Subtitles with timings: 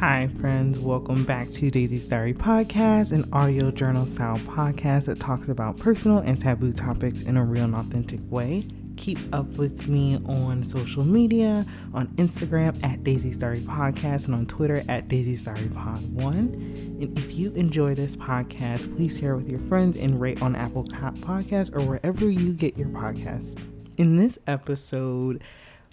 [0.00, 0.78] Hi, friends.
[0.78, 6.20] Welcome back to Daisy Diary Podcast, an audio journal style podcast that talks about personal
[6.20, 8.66] and taboo topics in a real and authentic way.
[8.96, 14.46] Keep up with me on social media on Instagram at Daisy Diary Podcast and on
[14.46, 16.34] Twitter at Daisy Diary Pod 1.
[16.34, 20.84] And if you enjoy this podcast, please share with your friends and rate on Apple
[20.84, 23.62] Podcasts or wherever you get your podcasts.
[23.98, 25.42] In this episode,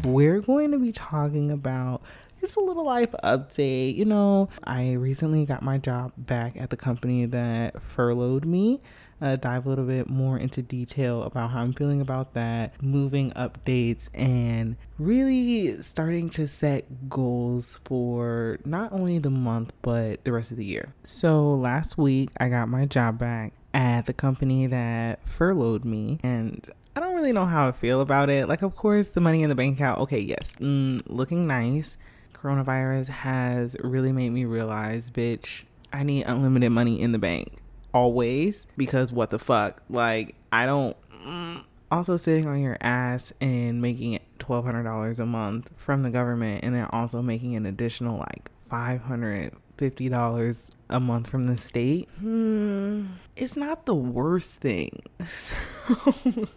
[0.04, 2.01] we're going to be talking about
[2.39, 3.96] just a little life update.
[3.96, 8.82] You know, I recently got my job back at the company that furloughed me.
[9.19, 13.32] Uh, dive a little bit more into detail about how I'm feeling about that, moving
[13.32, 20.52] updates, and really starting to set goals for not only the month but the rest
[20.52, 20.93] of the year.
[21.04, 26.68] So last week, I got my job back at the company that furloughed me, and
[26.97, 28.50] I don't really know how I feel about it.
[28.50, 31.96] Like, of course, the money in the bank account, okay, yes, mm, looking nice
[32.33, 37.59] coronavirus has really made me realize, bitch, I need unlimited money in the bank
[37.94, 39.80] always because what the fuck?
[39.91, 40.97] Like, I don't.
[41.23, 46.63] Mm, also, sitting on your ass and making it $1,200 a month from the government
[46.63, 53.57] and then also making an additional like $550 a month from the state, hmm, it's
[53.57, 55.03] not the worst thing.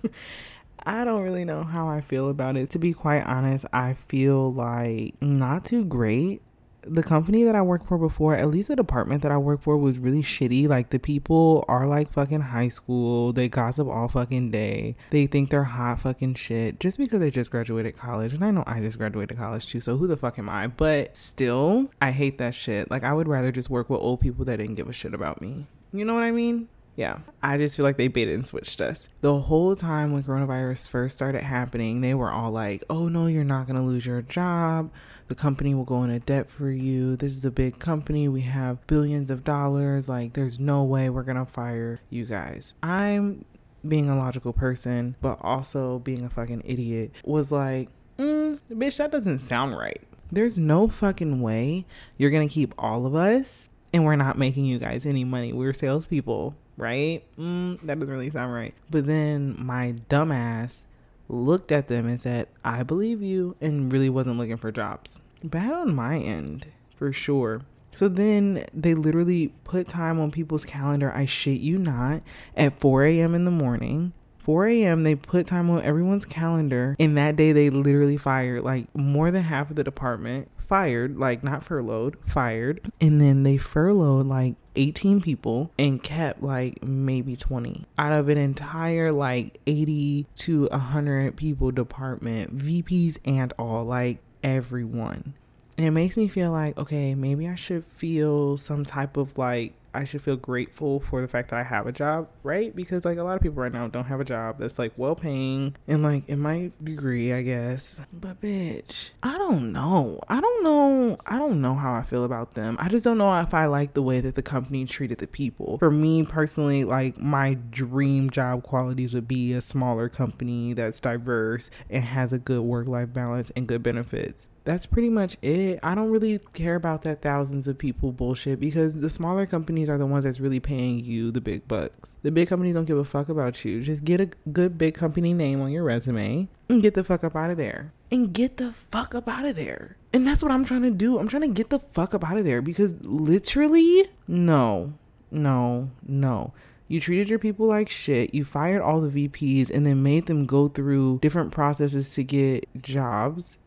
[0.84, 2.70] I don't really know how I feel about it.
[2.70, 6.42] To be quite honest, I feel like not too great.
[6.83, 9.77] The company that I worked for before, at least the department that I worked for,
[9.77, 10.69] was really shitty.
[10.69, 13.33] Like, the people are like fucking high school.
[13.33, 14.97] They gossip all fucking day.
[15.11, 18.33] They think they're hot fucking shit just because they just graduated college.
[18.33, 20.69] And I know I just graduated college too, so who the fuck am I?
[20.69, 22.91] But still, I hate that shit.
[22.91, 25.41] Like, I would rather just work with old people that didn't give a shit about
[25.41, 25.67] me.
[25.92, 26.69] You know what I mean?
[27.01, 29.09] Yeah, I just feel like they baited and switched us.
[29.23, 33.43] The whole time when coronavirus first started happening, they were all like, oh no, you're
[33.43, 34.91] not going to lose your job.
[35.28, 37.17] The company will go into debt for you.
[37.17, 38.28] This is a big company.
[38.28, 40.11] We have billions of dollars.
[40.11, 42.75] Like, there's no way we're going to fire you guys.
[42.83, 43.47] I'm
[43.88, 47.88] being a logical person, but also being a fucking idiot, was like,
[48.19, 50.03] mm, bitch, that doesn't sound right.
[50.31, 51.87] There's no fucking way
[52.19, 55.53] you're going to keep all of us and we're not making you guys any money.
[55.53, 57.23] We're salespeople right?
[57.39, 58.75] Mm, that doesn't really sound right.
[58.91, 60.85] But then my dumbass
[61.29, 65.21] looked at them and said, I believe you, and really wasn't looking for jobs.
[65.45, 67.63] Bad on my end, for sure.
[67.93, 71.13] So then they literally put time on people's calendar.
[71.15, 72.23] I shit you not,
[72.57, 73.35] at 4 a.m.
[73.35, 74.12] in the morning.
[74.39, 75.03] 4 a.m.
[75.03, 79.43] They put time on everyone's calendar, and that day they literally fired like more than
[79.43, 82.93] half of the department fired, like not furloughed, fired.
[83.01, 88.38] And then they furloughed like 18 people and kept like maybe 20 out of an
[88.38, 95.34] entire like 80 to 100 people department, VPs and all, like everyone.
[95.76, 99.72] And it makes me feel like, okay, maybe I should feel some type of like
[99.95, 102.75] I should feel grateful for the fact that I have a job, right?
[102.75, 105.15] Because like a lot of people right now don't have a job that's like well
[105.15, 108.00] paying and like in my degree, I guess.
[108.12, 110.21] But bitch, I don't know.
[110.29, 111.17] I don't know.
[111.27, 112.77] I don't know how I feel about them.
[112.79, 115.79] I just don't know if I like the way that the company treated the people.
[115.79, 121.71] For me personally, like my dream job qualities would be a smaller company that's diverse
[121.89, 125.81] and has a good work life balance and good benefits that's pretty much it.
[125.82, 129.98] I don't really care about that thousands of people bullshit because the smaller companies are
[129.98, 132.19] the ones that's really paying you the big bucks.
[132.22, 133.82] The big companies don't give a fuck about you.
[133.82, 137.34] Just get a good big company name on your resume and get the fuck up
[137.34, 137.92] out of there.
[138.12, 139.97] And get the fuck up out of there.
[140.12, 141.19] And that's what I'm trying to do.
[141.19, 144.92] I'm trying to get the fuck up out of there because literally, no,
[145.32, 146.52] no, no.
[146.87, 148.32] You treated your people like shit.
[148.34, 152.69] You fired all the VPs and then made them go through different processes to get
[152.81, 153.58] jobs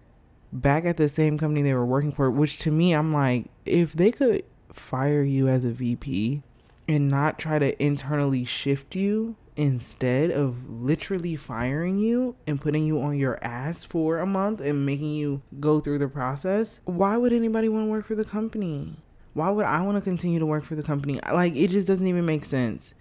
[0.54, 3.94] back at the same company they were working for, which to me, I'm like, if
[3.94, 6.44] they could fire you as a VP
[6.88, 13.02] and not try to internally shift you instead of literally firing you and putting you
[13.02, 17.34] on your ass for a month and making you go through the process, why would
[17.34, 18.98] anybody want to work for the company?
[19.34, 21.20] Why would I want to continue to work for the company?
[21.32, 22.94] Like, it just doesn't even make sense.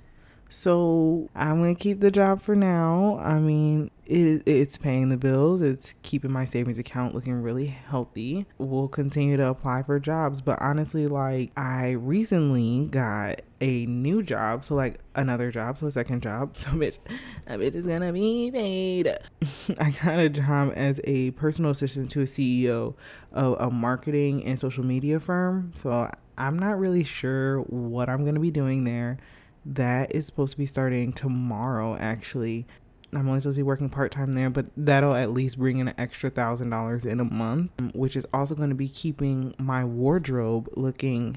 [0.53, 3.19] So I'm gonna keep the job for now.
[3.23, 5.63] I mean, it, it's paying the bills.
[5.63, 8.45] It's keeping my savings account looking really healthy.
[8.59, 14.67] We'll continue to apply for jobs, but honestly, like I recently got a new job,
[14.67, 16.55] so like another job, so a second job.
[16.63, 16.99] So bitch,
[17.47, 19.09] that bitch is gonna be paid.
[19.79, 22.95] I got a job as a personal assistant to a CEO
[23.33, 25.73] of a marketing and social media firm.
[25.75, 29.17] So I'm not really sure what I'm gonna be doing there
[29.65, 32.67] that is supposed to be starting tomorrow actually.
[33.15, 35.89] I'm only supposed to be working part time there, but that'll at least bring in
[35.89, 39.55] an extra thousand dollars in a month, um, which is also going to be keeping
[39.59, 41.37] my wardrobe looking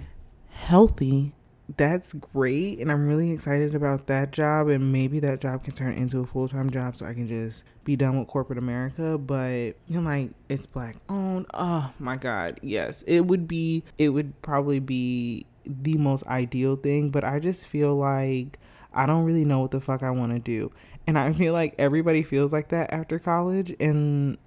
[0.49, 1.33] healthy.
[1.77, 5.93] That's great and i'm really excited about that job and maybe that job can turn
[5.93, 9.99] into a full-time job so i can just be done with corporate america but you
[9.99, 13.01] know like it's black owned oh my god yes.
[13.07, 17.95] It would be it would probably be the most ideal thing but i just feel
[17.95, 18.59] like
[18.93, 20.71] i don't really know what the fuck i want to do
[21.07, 24.37] and i feel like everybody feels like that after college and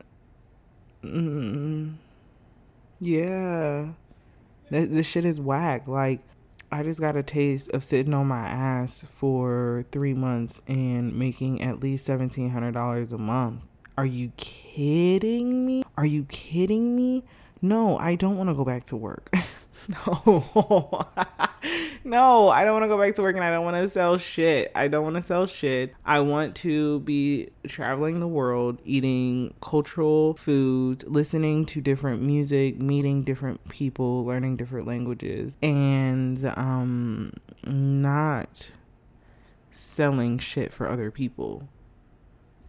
[1.03, 1.93] mm,
[3.01, 3.89] yeah
[4.71, 6.21] this shit is whack like
[6.71, 11.63] I just got a taste of sitting on my ass for three months and making
[11.63, 13.63] at least $1,700 a month.
[13.97, 15.85] Are you kidding me?
[15.97, 17.25] Are you kidding me?
[17.63, 19.35] No, I don't want to go back to work.
[19.89, 21.07] no.
[22.05, 24.19] no, I don't want to go back to work and I don't want to sell
[24.19, 24.73] shit.
[24.75, 25.95] I don't want to sell shit.
[26.05, 33.23] I want to be traveling the world, eating cultural foods, listening to different music, meeting
[33.23, 37.33] different people, learning different languages, and um
[37.65, 38.71] not
[39.73, 41.69] selling shit for other people.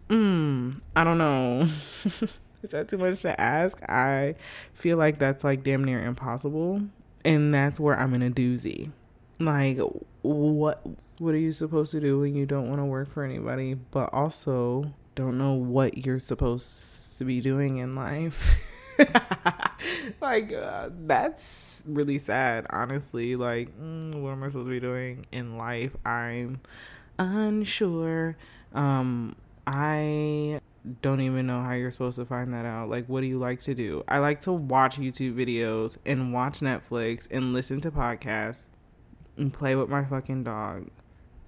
[0.08, 1.68] Mm, I don't know.
[2.62, 3.82] Is that too much to ask?
[3.88, 4.34] I
[4.74, 6.82] feel like that's like damn near impossible.
[7.24, 8.90] And that's where I'm in a doozy.
[9.38, 9.78] Like
[10.22, 10.86] what
[11.18, 14.12] what are you supposed to do when you don't want to work for anybody but
[14.12, 18.58] also don't know what you're supposed to be doing in life?
[20.20, 25.24] like uh, that's really sad honestly like mm, what am i supposed to be doing
[25.32, 26.60] in life i'm
[27.18, 28.36] unsure
[28.74, 29.34] um
[29.66, 30.60] i
[31.02, 32.88] don't even know how you're supposed to find that out.
[32.88, 34.02] Like, what do you like to do?
[34.08, 38.66] I like to watch YouTube videos and watch Netflix and listen to podcasts
[39.36, 40.88] and play with my fucking dog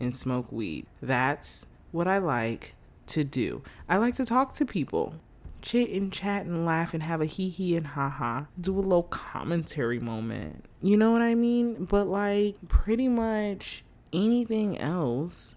[0.00, 0.86] and smoke weed.
[1.00, 2.74] That's what I like
[3.08, 3.62] to do.
[3.88, 5.14] I like to talk to people,
[5.62, 8.46] chit and chat and laugh and have a hee hee and ha ha.
[8.60, 10.64] Do a little commentary moment.
[10.82, 11.84] You know what I mean?
[11.84, 15.56] But like, pretty much anything else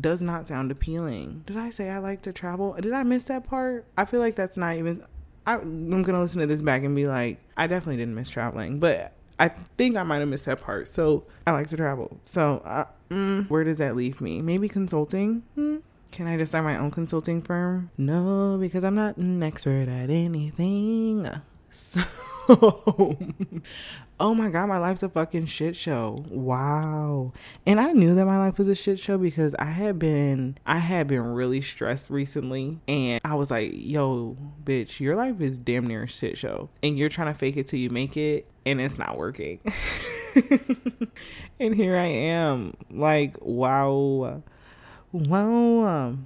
[0.00, 1.44] does not sound appealing.
[1.46, 2.76] Did I say I like to travel?
[2.80, 3.86] Did I miss that part?
[3.96, 5.04] I feel like that's not even.
[5.46, 8.80] I, I'm gonna listen to this back and be like, I definitely didn't miss traveling,
[8.80, 10.88] but I think I might have missed that part.
[10.88, 12.20] So I like to travel.
[12.24, 14.42] So uh, mm, where does that leave me?
[14.42, 15.42] Maybe consulting.
[15.54, 15.76] Hmm?
[16.10, 17.90] Can I just start my own consulting firm?
[17.98, 21.28] No, because I'm not an expert at anything.
[21.70, 22.00] So,
[24.20, 26.24] oh my god, my life's a fucking shit show.
[26.30, 27.32] Wow.
[27.66, 30.78] And I knew that my life was a shit show because I had been I
[30.78, 35.86] had been really stressed recently and I was like, "Yo, bitch, your life is damn
[35.86, 38.80] near a shit show and you're trying to fake it till you make it and
[38.80, 39.60] it's not working."
[41.60, 42.74] and here I am.
[42.90, 44.42] Like, wow.
[45.12, 46.16] Wow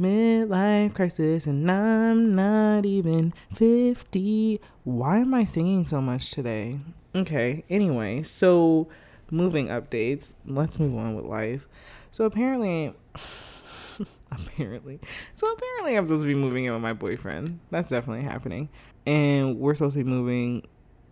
[0.00, 4.60] midlife crisis and I'm not even 50.
[4.84, 6.80] Why am I singing so much today?
[7.14, 8.88] Okay, anyway, so
[9.30, 10.34] moving updates.
[10.46, 11.66] Let's move on with life.
[12.12, 12.94] So apparently
[14.30, 15.00] apparently.
[15.34, 17.60] So apparently I'm supposed to be moving in with my boyfriend.
[17.70, 18.68] That's definitely happening.
[19.06, 20.66] And we're supposed to be moving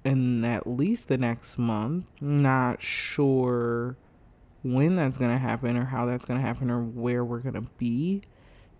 [0.05, 2.05] in at least the next month.
[2.21, 3.97] Not sure
[4.63, 7.55] when that's going to happen or how that's going to happen or where we're going
[7.55, 8.23] to be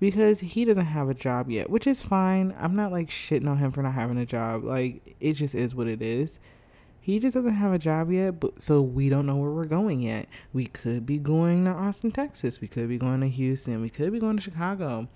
[0.05, 2.55] because he doesn't have a job yet, which is fine.
[2.59, 4.63] I'm not like shitting on him for not having a job.
[4.63, 6.41] Like it just is what it is.
[7.01, 10.03] He just doesn't have a job yet, but so we don't know where we're going
[10.03, 10.29] yet.
[10.53, 12.61] We could be going to Austin, Texas.
[12.61, 13.81] We could be going to Houston.
[13.81, 15.09] We could be going to Chicago.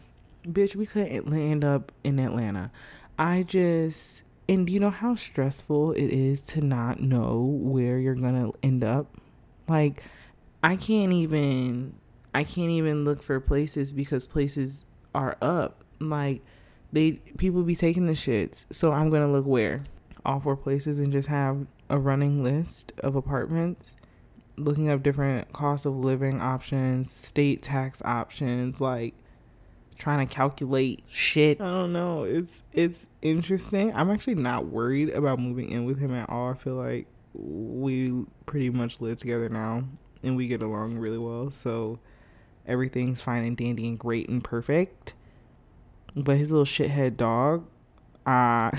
[0.46, 2.70] Bitch, we could end up in Atlanta.
[3.18, 8.52] I just and you know how stressful it is to not know where you're gonna
[8.62, 9.18] end up?
[9.68, 10.02] Like,
[10.62, 11.92] I can't even
[12.34, 15.84] I can't even look for places because places are up.
[16.00, 16.42] Like
[16.92, 18.64] they people be taking the shits.
[18.70, 19.84] So I'm gonna look where?
[20.24, 23.96] All four places and just have a running list of apartments,
[24.56, 29.14] looking up different cost of living options, state tax options, like
[29.96, 31.60] trying to calculate shit.
[31.60, 32.22] I don't know.
[32.22, 33.94] It's it's interesting.
[33.94, 36.50] I'm actually not worried about moving in with him at all.
[36.50, 39.84] I feel like we pretty much live together now
[40.22, 41.50] and we get along really well.
[41.50, 41.98] So
[42.68, 45.14] everything's fine and dandy and great and perfect.
[46.14, 47.66] But his little shithead dog,
[48.26, 48.70] ah,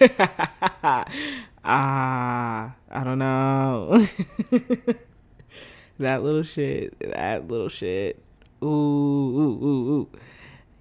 [0.00, 1.04] uh,
[1.64, 4.06] ah, I don't know.
[5.98, 8.22] that little shit, that little shit.
[8.62, 10.08] Ooh, ooh, ooh, ooh.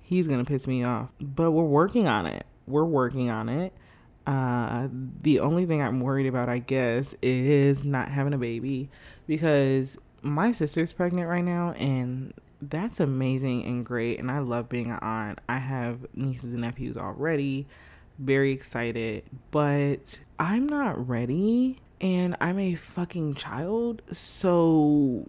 [0.02, 1.10] He's gonna piss me off.
[1.20, 2.46] But we're working on it.
[2.66, 3.74] We're working on it.
[4.26, 4.90] Uh,
[5.22, 8.90] the only thing I'm worried about, I guess, is not having a baby
[9.26, 14.20] because my sister's pregnant right now and that's amazing and great.
[14.20, 15.40] And I love being an aunt.
[15.48, 17.68] I have nieces and nephews already.
[18.20, 19.24] Very excited.
[19.52, 21.80] But I'm not ready.
[22.02, 24.02] And I'm a fucking child.
[24.12, 25.28] So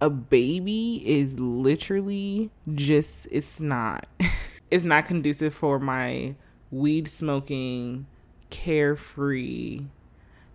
[0.00, 4.06] a baby is literally just, it's not.
[4.70, 6.34] it's not conducive for my
[6.70, 8.06] weed smoking,
[8.50, 9.82] carefree,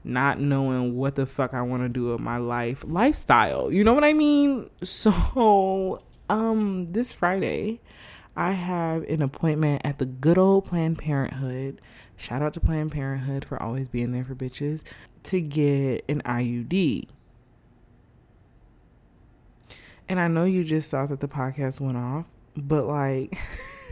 [0.08, 3.72] not knowing what the fuck I want to do with my life lifestyle.
[3.72, 4.70] You know what I mean?
[4.84, 7.82] So, um, this Friday,
[8.36, 11.82] I have an appointment at the good old Planned Parenthood.
[12.16, 14.84] Shout out to Planned Parenthood for always being there for bitches
[15.24, 17.08] to get an IUD.
[20.10, 23.38] And I know you just thought that the podcast went off, but like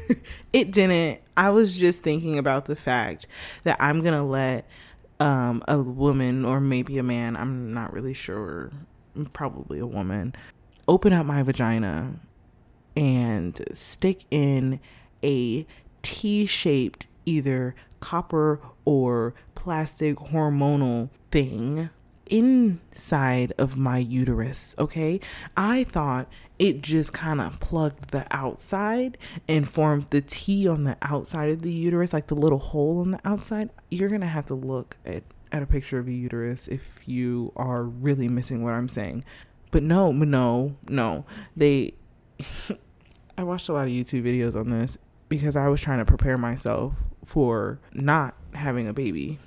[0.54, 1.22] it didn't.
[1.36, 3.28] I was just thinking about the fact
[3.64, 4.68] that I'm going to let
[5.20, 8.72] um, a woman or maybe a man, I'm not really sure,
[9.34, 10.34] probably a woman,
[10.88, 12.14] open up my vagina
[12.96, 14.80] and stick in
[15.24, 15.66] a
[16.02, 21.90] T shaped either copper or plastic hormonal thing
[22.28, 25.20] inside of my uterus, okay?
[25.56, 30.98] I thought it just kind of plugged the outside and formed the T on the
[31.02, 33.70] outside of the uterus, like the little hole on the outside.
[33.90, 37.52] You're going to have to look at, at a picture of a uterus if you
[37.56, 39.24] are really missing what I'm saying.
[39.72, 41.26] But no, no, no.
[41.56, 41.94] They.
[43.38, 44.98] I watched a lot of YouTube videos on this
[45.28, 46.94] because I was trying to prepare myself
[47.26, 49.40] for not having a baby,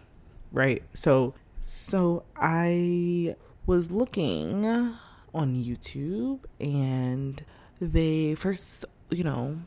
[0.52, 0.82] right?
[0.92, 1.32] So
[1.64, 3.36] so I
[3.66, 4.66] was looking
[5.38, 7.42] on YouTube and
[7.80, 9.59] they first, you know,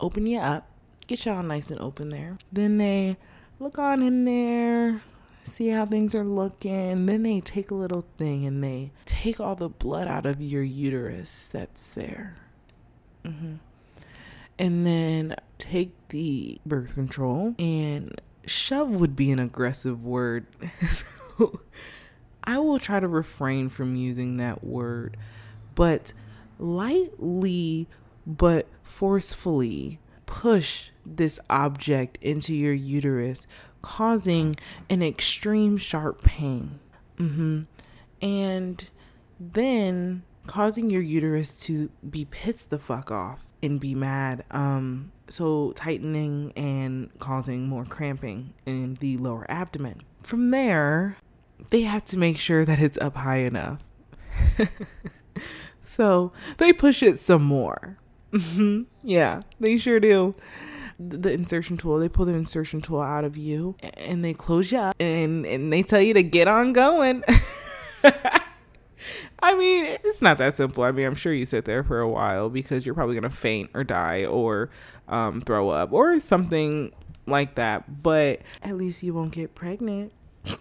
[0.00, 0.68] open you up,
[1.06, 2.38] get y'all nice and open there.
[2.52, 3.16] Then they
[3.58, 5.02] look on in there,
[5.42, 7.06] see how things are looking.
[7.06, 10.62] Then they take a little thing and they take all the blood out of your
[10.62, 12.36] uterus that's there.
[13.24, 13.54] Mm-hmm.
[14.60, 20.46] And then take the birth control and shove would be an aggressive word.
[22.48, 25.18] I will try to refrain from using that word,
[25.74, 26.14] but
[26.58, 27.86] lightly
[28.26, 33.46] but forcefully push this object into your uterus,
[33.82, 34.56] causing
[34.88, 36.80] an extreme sharp pain.
[37.18, 37.62] Mm-hmm.
[38.22, 38.90] And
[39.38, 44.44] then causing your uterus to be pissed the fuck off and be mad.
[44.50, 50.00] Um, so tightening and causing more cramping in the lower abdomen.
[50.22, 51.18] From there,
[51.70, 53.80] they have to make sure that it's up high enough.
[55.82, 57.98] so they push it some more.
[58.32, 58.82] Mm-hmm.
[59.02, 60.34] yeah, they sure do.
[60.98, 64.78] The insertion tool, they pull the insertion tool out of you and they close you
[64.78, 67.22] up and, and they tell you to get on going.
[69.40, 70.82] I mean, it's not that simple.
[70.82, 73.36] I mean, I'm sure you sit there for a while because you're probably going to
[73.36, 74.70] faint or die or
[75.06, 76.92] um, throw up or something
[77.26, 78.02] like that.
[78.02, 80.12] But at least you won't get pregnant.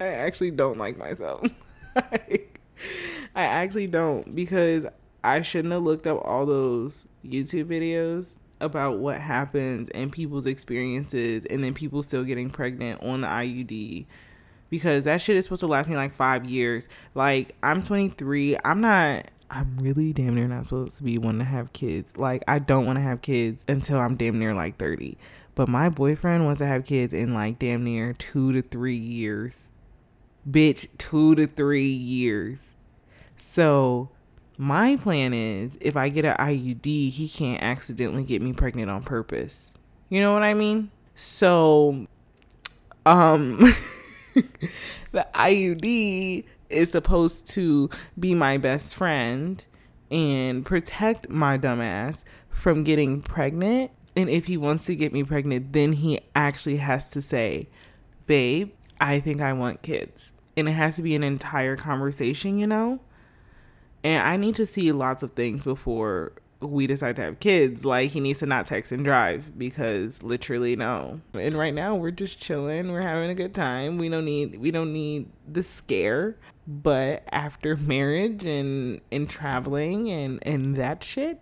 [0.00, 1.48] I actually don't like myself.
[1.96, 2.40] I
[3.34, 4.86] actually don't because
[5.24, 11.44] I shouldn't have looked up all those YouTube videos about what happens and people's experiences
[11.46, 14.06] and then people still getting pregnant on the IUD
[14.70, 16.88] because that shit is supposed to last me like 5 years.
[17.14, 18.56] Like I'm 23.
[18.64, 22.16] I'm not I'm really damn near not supposed to be one to have kids.
[22.16, 25.16] Like I don't want to have kids until I'm damn near like 30.
[25.54, 29.68] But my boyfriend wants to have kids in like damn near 2 to 3 years
[30.48, 32.70] bitch, two to three years.
[33.36, 34.10] So
[34.58, 39.02] my plan is if I get an IUD, he can't accidentally get me pregnant on
[39.02, 39.74] purpose.
[40.08, 40.90] You know what I mean?
[41.14, 42.06] So,
[43.04, 43.58] um,
[45.12, 49.64] the IUD is supposed to be my best friend
[50.10, 53.90] and protect my dumbass from getting pregnant.
[54.14, 57.68] And if he wants to get me pregnant, then he actually has to say,
[58.26, 62.66] Babe, I think I want kids and it has to be an entire conversation, you
[62.66, 63.00] know?
[64.02, 67.84] And I need to see lots of things before we decide to have kids.
[67.84, 71.20] Like he needs to not text and drive because literally no.
[71.34, 73.98] And right now we're just chilling, we're having a good time.
[73.98, 76.36] We don't need we don't need the scare.
[76.66, 81.40] But after marriage and and traveling and and that shit,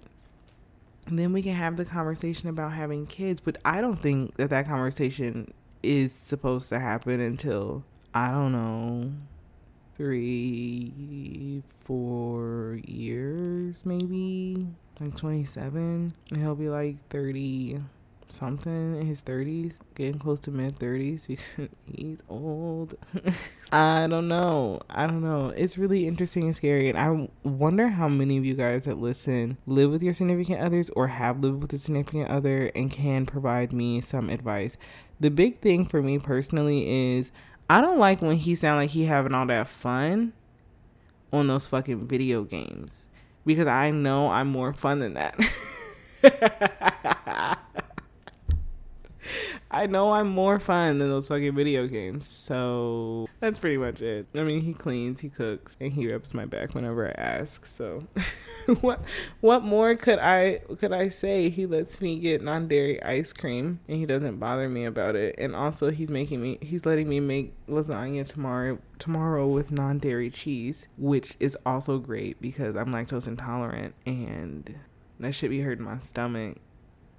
[1.09, 3.41] then we can have the conversation about having kids.
[3.41, 5.53] But I don't think that that conversation
[5.83, 9.13] is supposed to happen until I don't know,
[9.95, 14.67] three, four years maybe,
[15.01, 16.15] like 27.
[16.31, 17.79] And he'll be like 30,
[18.29, 22.95] something in his 30s, getting close to mid 30s because he's old.
[23.73, 24.81] I don't know.
[24.91, 25.49] I don't know.
[25.57, 26.89] It's really interesting and scary.
[26.89, 30.91] And I wonder how many of you guys that listen live with your significant others
[30.91, 34.77] or have lived with a significant other and can provide me some advice.
[35.21, 37.31] The big thing for me personally is
[37.69, 40.33] I don't like when he sound like he having all that fun
[41.33, 43.09] on those fucking video games
[43.47, 45.39] because I know I'm more fun than that.
[49.71, 52.27] I know I'm more fun than those fucking video games.
[52.27, 54.27] So that's pretty much it.
[54.35, 57.67] I mean, he cleans, he cooks, and he rubs my back whenever I ask.
[57.67, 58.07] So
[58.81, 59.01] what
[59.41, 61.51] what more could I could I say?
[61.51, 65.35] He lets me get non-dairy ice cream and he doesn't bother me about it.
[65.39, 70.89] And also he's making me he's letting me make lasagna tomorrow tomorrow with non-dairy cheese,
[70.97, 74.79] which is also great because I'm lactose intolerant and
[75.21, 76.59] that should be hurting my stomach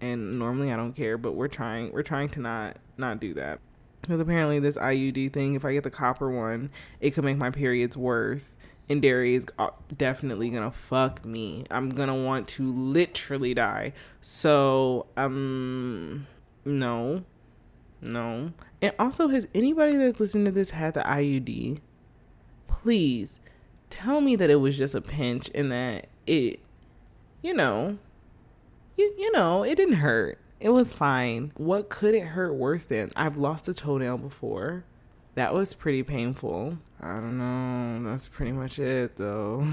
[0.02, 3.60] and normally I don't care, but we're trying we're trying to not not do that.
[4.02, 7.50] Because apparently this IUD thing, if I get the copper one, it could make my
[7.50, 8.56] periods worse.
[8.88, 11.64] And dairy is uh, definitely gonna fuck me.
[11.72, 13.94] I'm gonna want to literally die.
[14.22, 16.28] So, um,
[16.66, 17.24] no,
[18.02, 18.54] no.
[18.84, 21.80] And also, has anybody that's listening to this had the IUD?
[22.68, 23.40] Please
[23.90, 26.60] tell me that it was just a pinch and that it,
[27.42, 27.98] you know,
[28.98, 30.40] you, you know, it didn't hurt.
[30.60, 31.52] It was fine.
[31.58, 33.12] What could it hurt worse than?
[33.16, 34.86] I've lost a toenail before.
[35.36, 36.78] That was pretty painful.
[37.02, 38.10] I don't know.
[38.10, 39.68] That's pretty much it, though.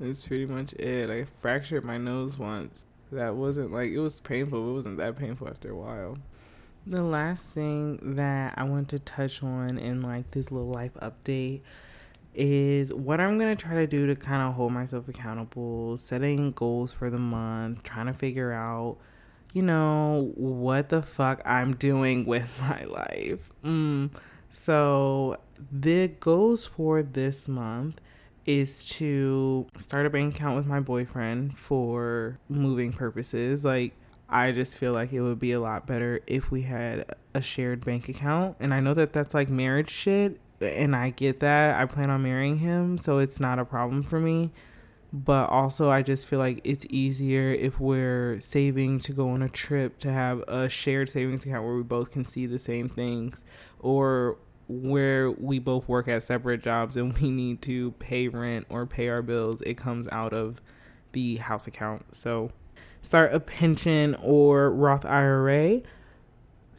[0.00, 1.10] That's pretty much it.
[1.10, 2.78] I fractured my nose once.
[3.10, 4.70] That wasn't like, it was painful.
[4.70, 6.18] It wasn't that painful after a while.
[6.86, 11.62] The last thing that I want to touch on in like this little life update
[12.38, 16.52] is what I'm going to try to do to kind of hold myself accountable, setting
[16.52, 18.96] goals for the month, trying to figure out,
[19.52, 23.50] you know, what the fuck I'm doing with my life.
[23.64, 24.10] Mm.
[24.50, 25.38] So,
[25.72, 28.00] the goals for this month
[28.46, 33.64] is to start a bank account with my boyfriend for moving purposes.
[33.64, 33.94] Like,
[34.28, 37.84] I just feel like it would be a lot better if we had a shared
[37.84, 38.56] bank account.
[38.60, 41.80] And I know that that's like marriage shit and I get that.
[41.80, 44.52] I plan on marrying him, so it's not a problem for me.
[45.12, 49.48] But also, I just feel like it's easier if we're saving to go on a
[49.48, 53.42] trip to have a shared savings account where we both can see the same things,
[53.78, 54.36] or
[54.68, 59.08] where we both work at separate jobs and we need to pay rent or pay
[59.08, 59.62] our bills.
[59.62, 60.60] It comes out of
[61.12, 62.14] the house account.
[62.14, 62.52] So,
[63.00, 65.80] start a pension or Roth IRA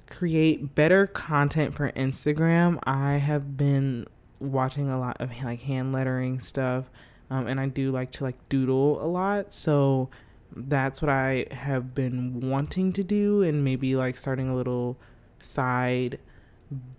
[0.10, 2.80] create better content for Instagram.
[2.84, 4.08] I have been
[4.40, 6.90] watching a lot of like hand lettering stuff,
[7.30, 9.54] um, and I do like to like doodle a lot.
[9.54, 10.10] So
[10.56, 14.98] that's what I have been wanting to do, and maybe like starting a little
[15.40, 16.20] side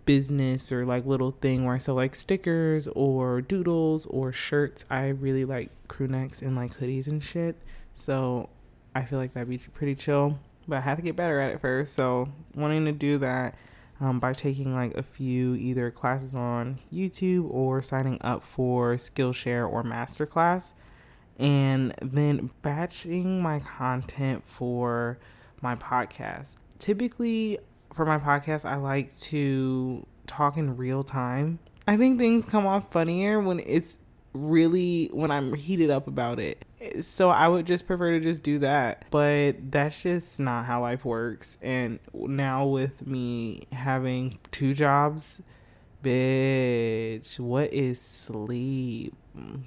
[0.04, 4.84] business or like little thing where I sell like stickers or doodles or shirts.
[4.90, 7.56] I really like crew necks and like hoodies and shit.
[7.94, 8.48] So
[8.94, 10.38] I feel like that'd be pretty chill
[10.70, 11.92] but I have to get better at it first.
[11.92, 13.56] So wanting to do that
[14.00, 19.70] um, by taking like a few either classes on YouTube or signing up for Skillshare
[19.70, 20.72] or Masterclass,
[21.38, 25.18] and then batching my content for
[25.60, 26.54] my podcast.
[26.78, 27.58] Typically,
[27.92, 31.58] for my podcast, I like to talk in real time.
[31.86, 33.98] I think things come off funnier when it's
[34.32, 36.64] really when I'm heated up about it.
[37.00, 39.04] So I would just prefer to just do that.
[39.10, 41.58] But that's just not how life works.
[41.60, 45.42] And now with me having two jobs,
[46.02, 49.14] bitch, what is sleep?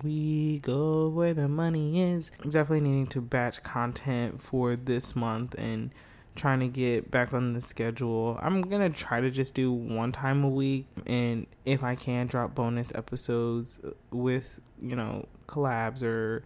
[0.03, 2.31] We go where the money is.
[2.41, 5.91] Definitely needing to batch content for this month and
[6.35, 8.39] trying to get back on the schedule.
[8.41, 12.55] I'm gonna try to just do one time a week, and if I can, drop
[12.55, 13.79] bonus episodes
[14.11, 16.43] with you know collabs or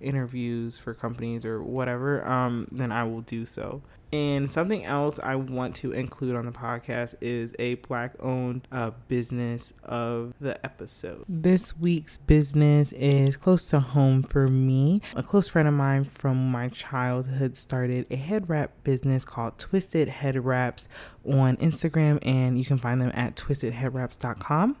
[0.00, 2.26] interviews for companies or whatever.
[2.26, 3.82] Um, then I will do so.
[4.12, 8.90] And something else I want to include on the podcast is a black owned uh,
[9.08, 11.24] business of the episode.
[11.28, 15.00] This week's business is close to home for me.
[15.14, 20.08] A close friend of mine from my childhood started a head wrap business called Twisted
[20.08, 20.88] Head Wraps
[21.24, 24.76] on Instagram, and you can find them at twistedheadwraps.com.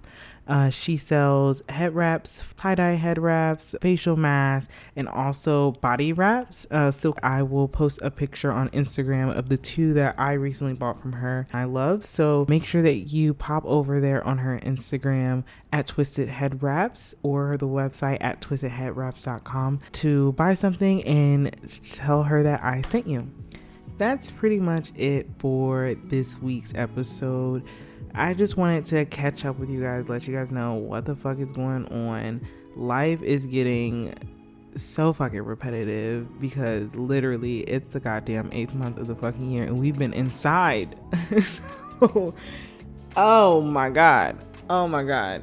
[0.48, 6.66] Uh, she sells head wraps, tie dye head wraps, facial masks, and also body wraps.
[6.72, 10.72] Uh, so I will post a picture on Instagram of the two that I recently
[10.72, 11.46] bought from her.
[11.52, 12.06] I love.
[12.06, 17.14] So make sure that you pop over there on her Instagram at Twisted Head Wraps
[17.22, 21.54] or the website at twistedheadwraps.com to buy something and
[21.84, 23.30] tell her that I sent you.
[23.98, 27.62] that's pretty much it for this week's episode.
[28.14, 31.14] I just wanted to catch up with you guys, let you guys know what the
[31.14, 32.40] fuck is going on.
[32.76, 34.14] Life is getting
[34.76, 39.78] so fucking repetitive because literally it's the goddamn eighth month of the fucking year and
[39.78, 40.96] we've been inside.
[43.16, 44.36] oh my god.
[44.68, 45.42] Oh my god.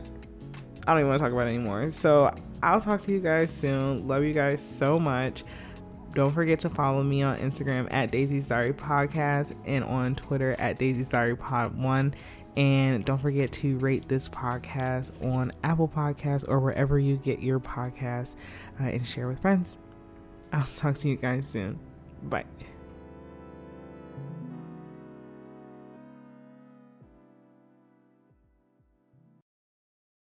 [0.87, 1.91] I don't even want to talk about it anymore.
[1.91, 2.31] So
[2.63, 4.07] I'll talk to you guys soon.
[4.07, 5.43] Love you guys so much.
[6.15, 10.79] Don't forget to follow me on Instagram at Daisy Diary Podcast and on Twitter at
[10.79, 12.15] Daisy Diary Pod One.
[12.57, 17.59] And don't forget to rate this podcast on Apple Podcasts or wherever you get your
[17.59, 18.35] podcasts
[18.81, 19.77] uh, and share with friends.
[20.51, 21.79] I'll talk to you guys soon.
[22.23, 22.45] Bye.